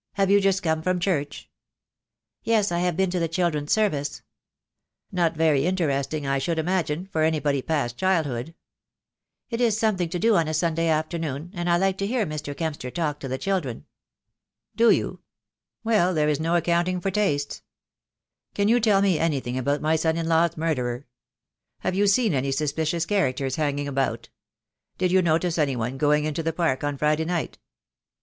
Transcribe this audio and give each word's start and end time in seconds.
"Have 0.13 0.31
you 0.31 0.41
just 0.41 0.63
come 0.63 0.81
from 0.81 0.99
church?" 0.99 1.47
"Yes, 2.41 2.71
I 2.71 2.79
have 2.79 2.97
been 2.97 3.11
to 3.11 3.19
the 3.19 3.27
children's 3.27 3.71
service." 3.71 4.23
"Not 5.11 5.35
very 5.37 5.67
interesting, 5.67 6.25
I 6.25 6.39
should 6.39 6.57
imagine, 6.57 7.05
for 7.05 7.21
anybody 7.21 7.61
past 7.61 7.97
childhood?" 7.97 8.55
"It 9.51 9.61
is 9.61 9.77
something 9.77 10.09
to 10.09 10.17
do 10.17 10.35
on 10.37 10.47
a 10.47 10.55
Sunday 10.55 10.87
afternoon, 10.87 11.51
and 11.53 11.69
I 11.69 11.77
like 11.77 11.99
to 11.99 12.07
hear 12.07 12.25
Mr. 12.25 12.57
Kempster 12.57 12.89
talk 12.89 13.19
to 13.19 13.27
the 13.27 13.37
children." 13.37 13.85
"Do 14.75 14.89
you? 14.89 15.19
Well, 15.83 16.15
there 16.15 16.29
is 16.29 16.39
no 16.39 16.55
accounting 16.55 16.99
for 16.99 17.11
tastes. 17.11 17.61
THE 18.55 18.65
DAY 18.65 18.65
WILL 18.65 18.65
COME. 18.65 18.65
123 18.65 18.65
Can 18.65 18.67
you 18.69 18.79
tell 18.79 19.01
me 19.03 19.19
anything 19.23 19.57
about 19.59 19.83
my 19.87 19.95
son 19.95 20.17
in 20.17 20.27
law's 20.27 20.57
murderer? 20.57 21.05
Have 21.81 21.93
you 21.93 22.07
seen 22.07 22.33
any 22.33 22.51
suspicious 22.51 23.05
characters 23.05 23.57
hanging 23.57 23.87
about? 23.87 24.29
Did 24.97 25.11
you 25.11 25.21
notice 25.21 25.59
any 25.59 25.75
one 25.75 25.99
going 25.99 26.25
into 26.25 26.41
the 26.41 26.53
park 26.53 26.83
on 26.83 26.97
Friday 26.97 27.25
night?" 27.25 27.59